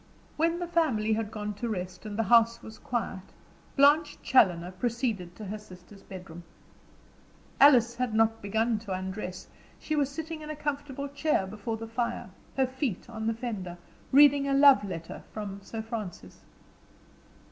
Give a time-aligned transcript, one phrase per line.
[0.35, 3.21] When the family had gone to rest, and the house was quiet,
[3.75, 6.41] Blanche Challoner proceeded to her sister's bedroom.
[7.59, 9.47] Alice had not begun to undress;
[9.79, 13.77] she was sitting in a comfortable chair before the fire, her feet on the fender,
[14.11, 16.39] reading a love letter from Sir Francis.